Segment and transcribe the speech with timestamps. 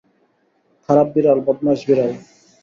[0.89, 2.11] খারাপ বিড়াল, বদমাস বিড়াল।